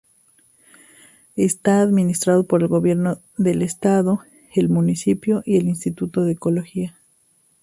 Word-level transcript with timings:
Está 1.35 1.79
administrado 1.79 2.47
por 2.47 2.63
el 2.63 2.67
Gobierno 2.69 3.19
del 3.37 3.61
Estado, 3.61 4.21
el 4.55 4.67
municipio 4.67 5.43
y 5.45 5.57
el 5.57 5.67
Instituto 5.67 6.23
de 6.23 6.31
Ecología. 6.31 6.97